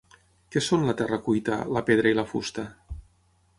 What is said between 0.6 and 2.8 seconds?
són la terra cuita, la pedra i la fusta?